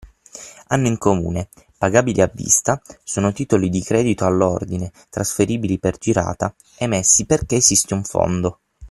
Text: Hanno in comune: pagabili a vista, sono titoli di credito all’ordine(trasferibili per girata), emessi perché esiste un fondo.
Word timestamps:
Hanno 0.69 0.87
in 0.87 0.97
comune: 0.97 1.49
pagabili 1.77 2.21
a 2.21 2.31
vista, 2.33 2.81
sono 3.03 3.31
titoli 3.31 3.69
di 3.69 3.83
credito 3.83 4.25
all’ordine(trasferibili 4.25 5.77
per 5.77 5.99
girata), 5.99 6.55
emessi 6.79 7.27
perché 7.27 7.57
esiste 7.57 7.93
un 7.93 8.03
fondo. 8.03 8.59